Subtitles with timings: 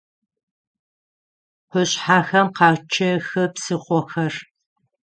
[1.69, 4.33] Къушъхьэхэм къячъэхы псыхъохэр.